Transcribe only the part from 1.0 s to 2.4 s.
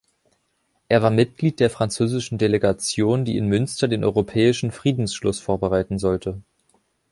war Mitglied der französischen